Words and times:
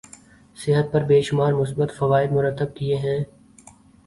صحت 0.57 0.91
پر 0.93 1.03
بے 1.03 1.21
شمار 1.21 1.53
مثبت 1.53 1.91
فوائد 1.97 2.31
مرتب 2.31 2.75
کیے 2.75 2.95
ہیں 2.95 3.19